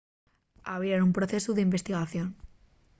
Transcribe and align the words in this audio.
abrieran 0.73 1.07
un 1.09 1.15
procesu 1.17 1.49
d'investigación 1.53 2.27